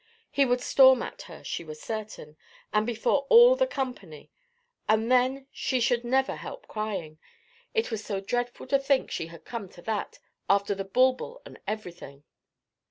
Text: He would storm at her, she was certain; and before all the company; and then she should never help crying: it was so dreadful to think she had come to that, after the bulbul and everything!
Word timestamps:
He 0.31 0.45
would 0.45 0.61
storm 0.61 1.03
at 1.03 1.21
her, 1.29 1.43
she 1.43 1.63
was 1.63 1.79
certain; 1.79 2.35
and 2.73 2.87
before 2.87 3.27
all 3.29 3.55
the 3.55 3.67
company; 3.67 4.31
and 4.89 5.11
then 5.11 5.45
she 5.51 5.79
should 5.79 6.03
never 6.03 6.37
help 6.37 6.67
crying: 6.67 7.19
it 7.75 7.91
was 7.91 8.03
so 8.03 8.19
dreadful 8.19 8.65
to 8.65 8.79
think 8.79 9.11
she 9.11 9.27
had 9.27 9.45
come 9.45 9.69
to 9.69 9.81
that, 9.83 10.17
after 10.49 10.73
the 10.73 10.85
bulbul 10.85 11.43
and 11.45 11.59
everything! 11.67 12.23